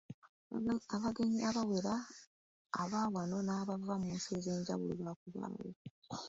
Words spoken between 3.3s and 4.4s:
n'abava mu nsi